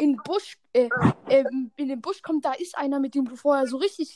in 0.00 0.12
den 0.12 0.16
Busch, 0.24 0.56
äh, 0.72 0.88
ähm, 1.28 1.72
in 1.76 1.88
den 1.88 2.00
Busch 2.00 2.22
kommt, 2.22 2.44
da 2.44 2.52
ist 2.52 2.76
einer, 2.78 3.00
mit 3.00 3.14
dem 3.14 3.24
du 3.24 3.34
vorher 3.34 3.66
so 3.66 3.78
richtig 3.78 4.14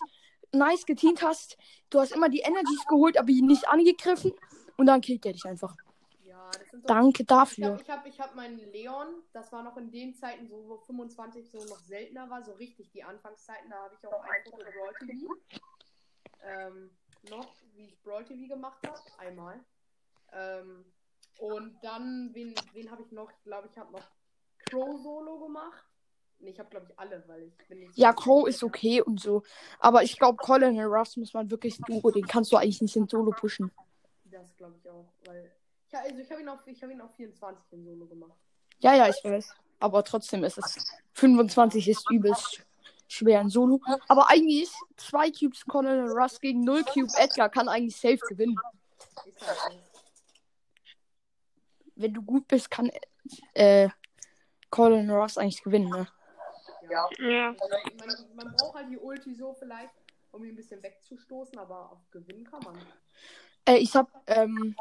nice 0.53 0.87
geteamt 0.87 1.23
hast. 1.23 1.57
Du 1.91 1.99
hast 2.01 2.13
immer 2.13 2.29
die 2.29 2.41
Energies 2.41 2.85
geholt, 2.89 3.19
aber 3.19 3.29
ihn 3.31 3.47
nicht 3.47 3.69
angegriffen 3.69 4.33
und 4.77 4.87
dann 4.87 5.01
killt 5.01 5.27
er 5.27 5.33
dich 5.33 5.45
einfach. 5.45 5.75
ja, 6.25 6.51
Danke 6.87 7.23
Ich 7.23 7.27
dafür. 7.27 7.73
habe 7.73 7.83
ich 7.83 7.91
hab, 7.91 8.07
ich 8.07 8.21
hab 8.21 8.35
meinen 8.35 8.59
Leon, 8.73 9.09
das 9.33 9.51
war 9.53 9.63
noch 9.63 9.77
in 9.77 9.91
den 9.91 10.15
Zeiten, 10.15 10.47
so 10.47 10.65
wo 10.69 10.77
25 10.79 11.51
so 11.51 11.59
noch 11.65 11.81
seltener 11.81 12.31
war, 12.31 12.43
so 12.43 12.53
richtig 12.53 12.91
die 12.93 13.03
Anfangszeiten, 13.03 13.69
da 13.71 13.77
habe 13.85 13.95
ich 14.01 14.07
auch 14.09 14.23
ein 14.23 14.45
Foto 14.45 14.65
Brawl 14.65 14.95
TV. 15.01 15.35
Ähm, 16.45 16.91
noch, 17.31 17.49
wie 17.75 17.87
ich 17.87 18.03
Brawl 18.03 18.25
TV 18.25 18.55
gemacht 18.55 18.79
habe, 18.87 19.01
einmal. 19.19 19.61
Ähm, 20.33 20.85
und 21.39 21.79
dann, 21.83 22.31
wen, 22.33 22.55
wen 22.73 22.91
habe 22.91 23.03
ich 23.03 23.13
noch? 23.13 23.31
Ich 23.31 23.43
glaube, 23.45 23.69
ich 23.71 23.79
habe 23.79 23.93
noch 23.93 24.03
Crow 24.69 25.01
Solo 25.03 25.39
gemacht. 25.39 25.85
Nee, 26.41 26.51
ich 26.51 26.59
habe, 26.59 26.69
glaube 26.71 26.87
ich, 26.91 26.99
alle, 26.99 27.25
weil 27.27 27.43
ich 27.45 27.69
bin 27.69 27.81
nicht 27.81 27.95
so 27.95 28.01
Ja. 28.01 28.13
Crow 28.13 28.47
ist 28.49 28.63
okay 28.63 29.01
und 29.03 29.21
so. 29.21 29.43
Aber 29.81 30.03
ich 30.03 30.17
glaube, 30.19 30.37
Colonel 30.39 30.87
Ruffs 30.87 31.17
muss 31.17 31.33
man 31.35 31.51
wirklich 31.51 31.79
Duo. 31.79 32.11
Den 32.11 32.27
kannst 32.27 32.53
du 32.53 32.57
eigentlich 32.57 32.81
nicht 32.81 32.95
in 32.97 33.09
Solo 33.09 33.33
pushen. 33.33 33.71
Das 34.25 34.55
glaube 34.57 34.77
ich 34.81 34.89
auch, 34.89 35.07
weil. 35.27 35.51
Ja, 35.91 36.01
also 36.01 36.19
ich 36.19 36.31
habe 36.31 36.43
ihn, 36.43 36.49
auf- 36.49 36.67
ich 36.67 36.83
hab 36.83 36.91
ihn 36.91 37.01
auf 37.01 37.15
24 37.17 37.73
in 37.73 37.85
Solo 37.85 38.07
gemacht. 38.07 38.39
Ja, 38.81 38.95
ja, 38.95 39.09
ich 39.09 39.25
weiß. 39.25 39.53
Aber 39.81 40.05
trotzdem 40.05 40.45
ist 40.45 40.59
es. 40.59 40.93
25 41.15 41.89
ist 41.89 42.09
übelst 42.11 42.65
schwer 43.09 43.41
in 43.41 43.49
Solo. 43.49 43.81
Aber 44.07 44.29
eigentlich, 44.29 44.71
zwei 44.97 45.31
Cubes 45.31 45.65
Colonel 45.65 46.11
Ruffs 46.13 46.39
gegen 46.41 46.63
0 46.63 46.85
Cube 46.85 47.11
Edgar 47.17 47.49
kann 47.49 47.69
eigentlich 47.69 47.97
safe 47.97 48.19
gewinnen. 48.29 48.57
Ist 49.25 49.41
halt. 49.47 49.83
Wenn 51.99 52.15
du 52.15 52.23
gut 52.23 52.47
bist, 52.47 52.71
kann 52.71 52.91
äh, 53.55 53.89
Colonel 54.71 55.11
Ruffs 55.11 55.37
eigentlich 55.37 55.63
gewinnen, 55.63 55.91
ne? 55.91 56.07
Ja. 56.89 57.09
Ja. 57.19 57.55
Man, 57.99 58.09
man 58.35 58.57
braucht 58.57 58.77
halt 58.77 58.91
die 58.91 58.99
Ulti 58.99 59.35
so 59.35 59.53
vielleicht, 59.53 59.91
um 60.31 60.45
ihn 60.45 60.51
ein 60.53 60.57
bisschen 60.57 60.83
wegzustoßen, 60.83 61.59
aber 61.59 61.93
auf 61.93 61.99
Gewinnen 62.11 62.45
kann 62.45 62.61
man. 62.65 62.79
Äh, 63.67 63.79
ich 63.79 63.95
habe 63.97 64.11
ähm, 64.27 64.77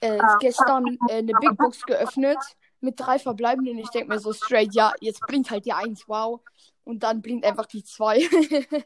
äh, 0.00 0.18
gestern 0.38 0.98
äh, 1.08 1.14
eine 1.18 1.32
Big 1.32 1.56
Box 1.56 1.82
geöffnet 1.82 2.38
mit 2.80 3.00
drei 3.00 3.18
verbleibenden. 3.18 3.78
Ich 3.78 3.90
denke 3.90 4.08
mir 4.08 4.20
so 4.20 4.32
straight, 4.32 4.74
ja, 4.74 4.92
jetzt 5.00 5.20
blinkt 5.26 5.50
halt 5.50 5.64
die 5.64 5.72
1, 5.72 6.08
wow. 6.08 6.40
Und 6.84 7.02
dann 7.02 7.22
blinkt 7.22 7.44
einfach 7.44 7.66
die 7.66 7.82
2. 7.82 8.18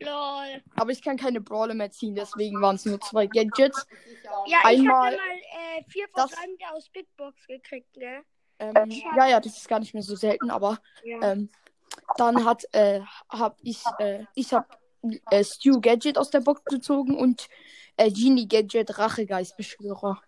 Lol. 0.00 0.62
Aber 0.76 0.90
ich 0.90 1.02
kann 1.02 1.16
keine 1.16 1.40
Brawler 1.40 1.74
mehr 1.74 1.90
ziehen, 1.90 2.14
deswegen 2.14 2.60
waren 2.60 2.76
es 2.76 2.84
nur 2.84 3.00
zwei 3.00 3.26
Gadgets. 3.26 3.86
Ich 4.06 4.28
auch. 4.28 4.46
Ja, 4.46 4.58
Einmal- 4.64 5.14
ich 5.14 5.20
habe 5.20 5.30
mal 5.30 5.40
äh, 5.78 5.84
vier 5.88 6.06
Das- 6.14 6.30
Verbleibende 6.30 6.64
aus 6.72 6.88
Big 6.90 7.06
Box 7.16 7.46
gekriegt, 7.46 7.92
gell? 7.94 8.22
Ähm, 8.58 8.90
ja, 9.16 9.26
ja, 9.26 9.40
das 9.40 9.56
ist 9.56 9.68
gar 9.68 9.80
nicht 9.80 9.94
mehr 9.94 10.02
so 10.02 10.14
selten, 10.16 10.50
aber 10.50 10.78
Ja. 11.04 11.20
ähm, 11.32 11.50
dann 12.16 12.44
hat 12.44 12.64
äh, 12.72 13.00
hab 13.28 13.56
ich 13.62 13.82
äh, 13.98 14.24
ich 14.34 14.52
hab 14.54 14.78
äh, 15.30 15.42
Stu 15.44 15.80
Gadget 15.80 16.16
aus 16.18 16.30
der 16.30 16.40
Box 16.40 16.64
gezogen 16.64 17.16
und 17.16 17.48
äh, 17.96 18.10
Genie 18.10 18.46
Gadget 18.48 18.96
Rachegeistbeschwörer. 18.98 20.20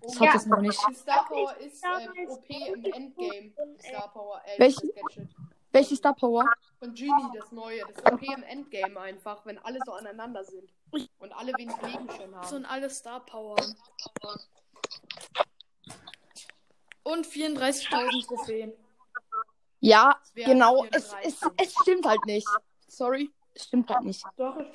Das 0.00 0.14
hat 0.20 0.26
Ja. 0.28 0.34
es 0.36 0.46
noch 0.46 0.60
nicht. 0.60 0.78
Star 0.94 1.26
Power 1.26 1.56
ist 1.58 1.82
äh, 1.84 2.26
OP 2.28 2.48
im 2.50 2.84
Endgame. 2.84 3.52
Die 3.52 3.88
Star 3.88 4.12
Power, 4.12 4.40
äh, 4.44 4.58
Welch- 4.60 4.76
das 4.76 4.94
Gadget. 4.94 5.28
Welche 5.72 5.96
Star 5.96 6.14
Power? 6.14 6.44
Von 6.78 6.94
Genie, 6.94 7.10
das 7.36 7.50
neue. 7.52 7.80
Das 7.80 7.90
ist 7.96 8.10
OP 8.12 8.22
im 8.22 8.42
Endgame 8.44 8.98
einfach, 9.00 9.44
wenn 9.44 9.58
alle 9.58 9.78
so 9.84 9.92
aneinander 9.92 10.44
sind. 10.44 10.72
Und 11.18 11.32
alle 11.32 11.52
wenig 11.58 11.76
Leben 11.82 12.08
schon 12.10 12.30
So 12.30 12.36
haben. 12.36 12.46
sind 12.48 12.64
alle 12.66 12.88
Star 12.88 13.20
Power. 13.26 13.56
Und 17.02 17.26
34.000 17.26 18.26
Trophäen. 18.26 18.72
Ja, 19.80 20.20
genau. 20.34 20.84
Es, 20.90 21.12
34. 21.14 21.24
es, 21.24 21.50
es 21.66 21.74
stimmt 21.82 22.06
halt 22.06 22.24
nicht. 22.26 22.48
Sorry, 22.88 23.30
es 23.54 23.64
stimmt 23.64 23.88
halt 23.90 24.04
nicht. 24.04 24.24
Doch, 24.36 24.56
es 24.56 24.66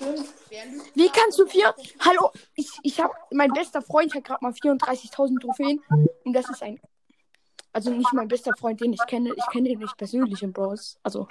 stimmt. 0.45 0.95
Wie 0.95 1.09
kannst 1.09 1.39
du 1.39 1.45
vier? 1.45 1.75
Hallo, 1.99 2.31
ich, 2.55 2.69
ich 2.83 2.99
habe 2.99 3.13
mein 3.31 3.51
bester 3.51 3.81
Freund 3.81 4.13
hat 4.15 4.23
gerade 4.23 4.43
mal 4.43 4.53
34.000 4.53 5.41
Trophäen 5.41 5.81
und 6.23 6.33
das 6.33 6.49
ist 6.49 6.63
ein 6.63 6.79
also 7.73 7.89
nicht 7.89 8.11
mein 8.13 8.27
bester 8.27 8.51
Freund, 8.57 8.81
den 8.81 8.93
ich 8.93 9.05
kenne. 9.07 9.33
Ich 9.35 9.45
kenne 9.51 9.69
ihn 9.69 9.79
nicht 9.79 9.95
persönlich 9.97 10.43
im 10.43 10.51
Bros. 10.51 10.99
Also 11.03 11.27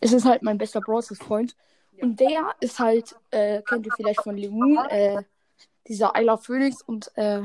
es 0.00 0.12
ist 0.12 0.24
halt 0.24 0.42
mein 0.42 0.58
bester 0.58 0.80
Bros. 0.80 1.08
Freund 1.18 1.56
Ja. 1.92 2.04
und 2.04 2.20
der 2.20 2.54
ist 2.60 2.78
halt 2.78 3.16
äh, 3.30 3.62
kennt 3.62 3.86
ihr 3.86 3.92
vielleicht 3.96 4.22
von 4.22 4.36
Lemon, 4.36 4.78
äh, 4.88 5.22
dieser 5.88 6.12
Isla 6.16 6.36
Phoenix 6.36 6.82
und 6.82 7.10
äh. 7.16 7.42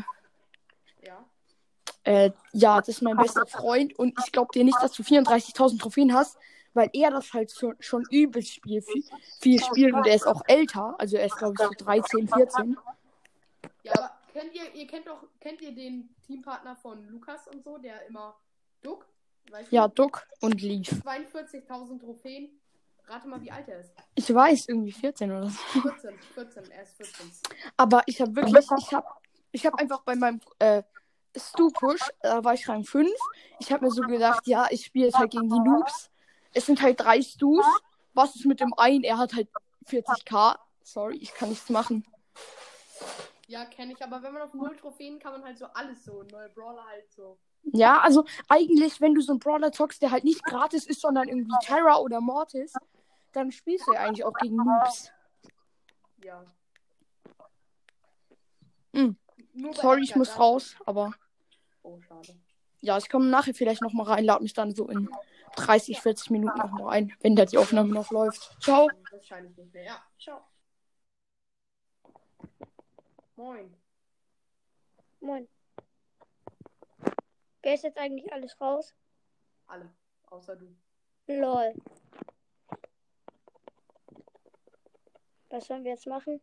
Äh, 2.03 2.31
ja, 2.53 2.79
das 2.79 2.89
ist 2.89 3.01
mein 3.01 3.17
bester 3.17 3.46
Freund 3.46 3.98
und 3.98 4.17
ich 4.25 4.31
glaube 4.31 4.51
dir 4.53 4.63
nicht, 4.63 4.81
dass 4.81 4.93
du 4.93 5.03
34.000 5.03 5.79
Trophäen 5.79 6.13
hast, 6.13 6.38
weil 6.74 6.89
er 6.93 7.12
das 7.12 7.34
halt 7.34 7.51
schon, 7.51 7.75
schon 7.79 8.05
übelst 8.10 8.53
spiel, 8.53 8.81
viel, 8.81 9.03
viel 9.39 9.63
spielt 9.63 9.93
und 9.93 10.08
er 10.08 10.15
ist 10.15 10.27
auch 10.27 10.41
älter, 10.48 10.96
also 10.98 11.17
er 11.17 11.25
ist 11.25 11.38
glaube 11.38 11.55
ich 11.60 11.79
so 11.79 11.86
13, 11.86 12.27
14. 12.27 12.77
Ja, 13.84 13.93
aber 13.93 14.12
kennt 14.34 14.53
ihr, 14.53 14.74
ihr 14.74 14.88
kennt 14.88 15.08
doch, 15.08 15.24
kennt 15.39 15.62
ihr 15.62 15.74
den 15.74 16.15
Teampartner 16.25 16.75
von 16.75 17.08
Lukas 17.10 17.48
und 17.48 17.63
so, 17.63 17.77
der 17.77 18.05
immer 18.08 18.36
Duck? 18.81 19.05
Ja, 19.70 19.88
du? 19.88 20.03
Duck 20.03 20.27
und 20.39 20.62
Leaf. 20.62 20.89
42.000 21.03 22.00
Trophäen. 22.00 22.50
Rate 23.08 23.27
mal, 23.27 23.41
wie 23.41 23.51
alt 23.51 23.67
er 23.67 23.79
ist. 23.79 23.93
Ich 24.15 24.34
weiß, 24.34 24.70
irgendwie 24.70 24.91
14 24.91 25.31
oder 25.31 25.50
so. 25.50 25.81
14, 25.81 26.17
14, 26.34 26.72
er 26.72 26.84
ist 26.84 26.96
14. 26.96 27.31
Aber 27.75 28.03
ich 28.05 28.22
habe 28.22 28.36
wirklich, 28.36 28.65
ich 28.77 28.93
habe 28.93 29.08
ich 29.51 29.65
hab 29.65 29.75
einfach 29.75 30.01
bei 30.03 30.15
meinem 30.15 30.39
äh, 30.60 30.84
Stu-Push, 31.36 32.02
da 32.22 32.44
war 32.44 32.54
ich 32.54 32.68
Rang 32.68 32.84
5. 32.84 33.10
Ich 33.60 33.72
habe 33.72 33.86
mir 33.86 33.92
so 33.92 34.02
gedacht, 34.02 34.48
ja, 34.48 34.68
ich 34.70 34.86
spiele 34.86 35.06
jetzt 35.06 35.18
halt 35.18 35.32
gegen 35.32 35.50
die 35.50 35.60
Noobs. 35.60 36.10
Es 36.54 36.66
sind 36.66 36.82
halt 36.82 37.00
drei 37.00 37.22
Stus. 37.22 37.66
Was 38.14 38.36
ist 38.36 38.46
mit 38.46 38.60
dem 38.60 38.74
einen? 38.76 39.04
Er 39.04 39.18
hat 39.18 39.34
halt 39.34 39.48
40k. 39.88 40.58
Sorry, 40.84 41.18
ich 41.18 41.34
kann 41.34 41.50
nichts 41.50 41.70
machen. 41.70 42.06
Ja, 43.48 43.66
kenne 43.66 43.94
ich, 43.94 44.04
aber 44.04 44.22
wenn 44.24 44.34
man 44.34 44.44
auf 44.44 44.54
0 44.54 44.76
Trophäen 44.78 45.20
kann 45.20 45.34
man 45.34 45.44
halt 45.44 45.58
so 45.58 45.66
alles 45.66 46.04
so, 46.06 46.24
neue 46.24 46.50
Brawler 46.50 46.86
halt 46.86 47.12
so. 47.12 47.38
Ja, 47.64 48.00
also 48.00 48.26
eigentlich, 48.50 49.00
wenn 49.02 49.14
du 49.14 49.22
so 49.22 49.34
einen 49.34 49.40
Brawler 49.40 49.72
zockst, 49.72 50.02
der 50.02 50.12
halt 50.12 50.24
nicht 50.24 50.44
gratis 50.44 50.86
ist, 50.86 51.02
sondern 51.02 51.28
irgendwie 51.28 51.54
Terra 51.62 51.98
oder 51.98 52.22
Mortis, 52.22 52.74
dann 53.34 53.52
spielst 53.52 53.88
du 53.88 53.94
ja 53.94 54.02
eigentlich 54.02 54.24
auch 54.24 54.34
gegen 54.34 54.56
Noobs. 54.56 55.12
Ja. 56.24 56.44
Hm. 58.94 59.18
Sorry, 59.74 60.03
ich 60.03 60.15
muss 60.15 60.38
raus, 60.39 60.75
aber 60.86 61.13
Oh, 61.84 62.00
schade. 62.01 62.36
ja, 62.79 62.98
ich 62.98 63.10
komme 63.10 63.25
nachher 63.27 63.53
vielleicht 63.53 63.81
nochmal 63.81 64.08
rein, 64.08 64.24
lade 64.25 64.43
mich 64.43 64.53
dann 64.53 64.74
so 64.74 64.88
in 64.88 65.10
30, 65.55 66.00
40 66.01 66.29
Minuten 66.31 66.58
nochmal 66.58 66.96
ein, 66.96 67.13
wenn 67.22 67.36
da 67.36 67.46
die 67.46 67.58
Aufnahme 67.58 67.93
noch 67.93 68.12
läuft. 68.12 68.55
Ciao. 68.62 68.88
Wahrscheinlich 69.12 69.55
nicht 69.58 69.74
mehr. 69.74 69.84
Ja, 69.84 70.03
ciao. 70.20 70.41
Moin. 73.36 73.75
Moin. 75.20 75.48
Wer 77.63 77.74
ist 77.74 77.84
jetzt 77.84 77.98
eigentlich 77.98 78.31
alles 78.31 78.60
raus? 78.62 78.93
Alle. 79.67 79.91
Außer 80.29 80.55
du. 80.55 80.75
Lol. 81.27 81.74
Was 85.50 85.67
sollen 85.67 85.84
wir 85.84 85.91
jetzt 85.91 86.08
machen? 86.08 86.39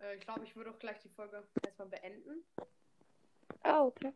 Äh, 0.00 0.16
ich 0.16 0.20
glaube, 0.22 0.44
ich 0.44 0.56
würde 0.56 0.70
auch 0.70 0.78
gleich 0.78 0.98
die 1.00 1.08
Folge 1.10 1.46
erstmal 1.76 1.88
beenden. 1.88 2.44
Ah, 3.62 3.82
okay. 3.82 4.12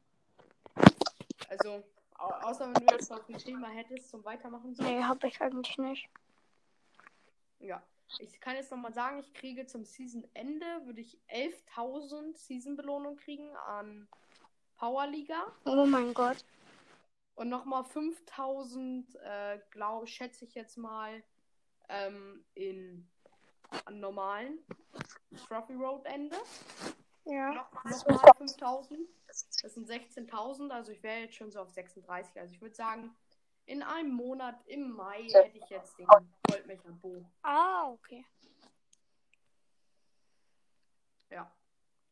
Also, 1.48 1.84
au 2.18 2.26
außer 2.26 2.66
wenn 2.66 2.86
du 2.86 2.94
jetzt 2.94 3.10
noch 3.10 3.28
ein 3.28 3.38
Thema 3.38 3.68
hättest 3.68 4.10
zum 4.10 4.24
Weitermachen. 4.24 4.74
So. 4.74 4.82
Nee, 4.82 5.02
hab 5.02 5.22
ich 5.24 5.40
eigentlich 5.40 5.76
nicht. 5.78 6.08
Ja. 7.58 7.82
Ich 8.18 8.40
kann 8.40 8.56
jetzt 8.56 8.72
nochmal 8.72 8.92
sagen, 8.92 9.20
ich 9.20 9.32
kriege 9.34 9.66
zum 9.66 9.84
Season-Ende, 9.84 10.84
würde 10.84 11.00
ich 11.00 11.16
11.000 11.28 12.36
Season-Belohnung 12.36 13.16
kriegen 13.16 13.54
an 13.56 14.08
Powerliga. 14.76 15.52
Oh 15.64 15.86
mein 15.86 16.12
Gott. 16.12 16.44
Und 17.36 17.48
nochmal 17.50 17.84
5000, 17.84 19.14
äh, 19.14 19.60
glaube 19.70 20.08
schätze 20.08 20.44
ich 20.44 20.54
jetzt 20.54 20.76
mal, 20.76 21.22
ähm, 21.88 22.44
in 22.54 23.08
an 23.84 24.00
normalen 24.00 24.58
Trophy 25.46 25.74
Road 25.74 26.04
Ende. 26.06 26.36
Ja. 27.30 27.52
Nochmal 27.84 28.34
5000. 28.38 28.98
Das 29.62 29.74
sind 29.74 29.88
16.000, 29.88 30.70
also 30.70 30.90
ich 30.90 31.02
wäre 31.04 31.20
jetzt 31.20 31.36
schon 31.36 31.52
so 31.52 31.60
auf 31.60 31.70
36. 31.70 32.40
Also 32.40 32.52
ich 32.52 32.60
würde 32.60 32.74
sagen, 32.74 33.14
in 33.66 33.84
einem 33.84 34.12
Monat 34.12 34.60
im 34.66 34.90
Mai 34.90 35.28
hätte 35.30 35.56
ich 35.56 35.68
jetzt 35.70 35.96
den 35.96 36.06
Goldmecher 36.48 36.90
Bo. 36.90 37.24
Ah, 37.42 37.88
okay. 37.90 38.26
Ja. 41.30 41.54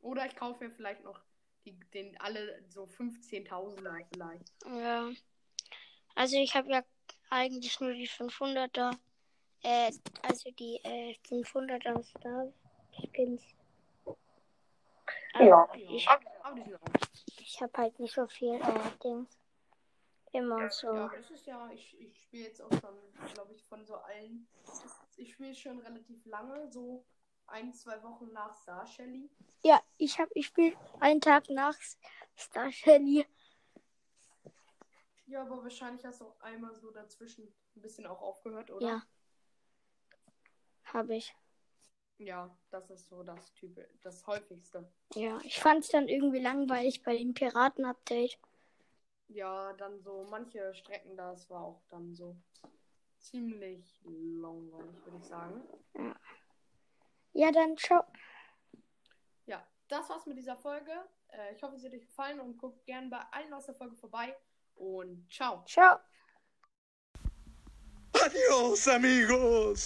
Oder 0.00 0.26
ich 0.26 0.36
kaufe 0.36 0.64
mir 0.64 0.70
vielleicht 0.70 1.02
noch 1.02 1.20
die, 1.64 1.72
den 1.92 2.18
alle 2.20 2.62
so 2.68 2.84
15.000er 2.84 4.06
vielleicht. 4.12 4.54
Ja. 4.66 5.10
Also 6.14 6.36
ich 6.36 6.54
habe 6.54 6.70
ja 6.70 6.84
eigentlich 7.30 7.80
nur 7.80 7.92
die 7.92 8.08
500er. 8.08 8.96
Äh, 9.64 9.90
also 10.22 10.52
die 10.52 10.76
äh, 10.84 11.16
500er 11.28 12.04
Star 12.04 12.52
Skins. 12.92 13.42
Ja. 15.34 15.68
Ich, 15.74 17.60
habe 17.60 17.72
halt 17.76 17.98
nicht 17.98 18.14
so 18.14 18.26
viel 18.26 18.54
äh, 18.54 18.90
Dings. 19.02 19.28
Immer 20.32 20.62
Ja, 20.62 20.70
so. 20.70 20.88
aber 20.88 21.16
das 21.16 21.30
ist 21.30 21.46
ja, 21.46 21.70
ich, 21.70 21.98
ich 22.00 22.22
spiele 22.22 22.44
jetzt 22.44 22.60
auch 22.60 22.70
schon, 22.70 22.94
glaube 23.34 23.54
ich, 23.54 23.64
von 23.64 23.84
so 23.86 23.96
allen. 23.96 24.46
Ich 25.16 25.32
spiele 25.32 25.54
schon 25.54 25.78
relativ 25.80 26.24
lange, 26.26 26.70
so 26.70 27.04
ein, 27.46 27.72
zwei 27.72 28.02
Wochen 28.02 28.32
nach 28.32 28.54
Star 28.54 28.86
Shelly. 28.86 29.30
Ja, 29.62 29.82
ich 29.96 30.18
habe 30.18 30.30
ich 30.34 30.46
spiele 30.46 30.76
einen 31.00 31.20
Tag 31.20 31.48
nach 31.48 31.76
Star 32.36 32.70
Shelly. 32.70 33.26
Ja, 35.26 35.42
aber 35.42 35.62
wahrscheinlich 35.62 36.04
hast 36.04 36.20
du 36.20 36.26
auch 36.26 36.40
einmal 36.40 36.74
so 36.74 36.90
dazwischen 36.90 37.52
ein 37.76 37.82
bisschen 37.82 38.06
auch 38.06 38.20
aufgehört, 38.20 38.70
oder? 38.70 38.86
Ja. 38.86 39.02
Habe 40.84 41.16
ich. 41.16 41.34
Ja, 42.18 42.50
das 42.70 42.90
ist 42.90 43.08
so 43.08 43.22
das 43.22 43.52
Typ, 43.54 43.78
das 44.02 44.26
häufigste. 44.26 44.90
Ja, 45.14 45.38
ich 45.44 45.60
fand 45.60 45.84
es 45.84 45.90
dann 45.90 46.08
irgendwie 46.08 46.40
langweilig 46.40 47.02
bei 47.02 47.16
dem 47.16 47.32
Piraten-Update. 47.32 48.38
Ja, 49.28 49.72
dann 49.74 50.00
so 50.00 50.26
manche 50.28 50.74
Strecken, 50.74 51.16
das 51.16 51.48
war 51.48 51.62
auch 51.62 51.82
dann 51.88 52.14
so 52.14 52.36
ziemlich 53.18 54.00
langweilig, 54.04 54.96
würde 55.04 55.18
ich 55.18 55.24
sagen. 55.24 55.62
Ja, 57.34 57.52
dann 57.52 57.76
ciao. 57.76 58.04
Ja, 59.46 59.64
das 59.86 60.08
war's 60.08 60.26
mit 60.26 60.38
dieser 60.38 60.56
Folge. 60.56 60.92
Äh, 61.28 61.54
ich 61.54 61.62
hoffe, 61.62 61.78
sie 61.78 61.86
hat 61.86 61.94
euch 61.94 62.06
gefallen 62.06 62.40
und 62.40 62.58
guckt 62.58 62.84
gerne 62.84 63.08
bei 63.08 63.20
allen 63.30 63.52
aus 63.52 63.66
der 63.66 63.74
Folge 63.74 63.96
vorbei. 63.96 64.34
Und 64.74 65.30
ciao. 65.30 65.64
Ciao. 65.66 65.98
Adiós, 68.12 68.88
amigos. 68.88 69.76